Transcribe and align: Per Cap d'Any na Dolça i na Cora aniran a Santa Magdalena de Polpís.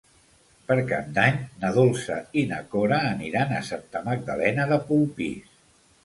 Per 0.69 0.75
Cap 0.91 1.09
d'Any 1.17 1.35
na 1.63 1.69
Dolça 1.75 2.17
i 2.41 2.43
na 2.53 2.61
Cora 2.71 2.97
aniran 3.09 3.53
a 3.57 3.61
Santa 3.67 4.01
Magdalena 4.09 4.65
de 4.73 4.79
Polpís. 4.89 5.53